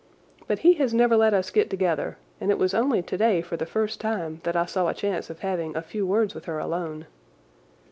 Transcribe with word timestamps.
But 0.47 0.57
he 0.65 0.73
has 0.81 0.95
never 0.95 1.15
let 1.15 1.31
us 1.31 1.51
get 1.51 1.69
together 1.69 2.17
and 2.39 2.49
it 2.49 2.57
was 2.57 2.73
only 2.73 3.03
today 3.03 3.43
for 3.43 3.55
the 3.55 3.67
first 3.67 4.01
time 4.01 4.41
that 4.45 4.55
I 4.55 4.65
saw 4.65 4.87
a 4.87 4.95
chance 4.95 5.29
of 5.29 5.41
having 5.41 5.75
a 5.77 5.83
few 5.83 6.07
words 6.07 6.33
with 6.33 6.45
her 6.45 6.57
alone. 6.57 7.05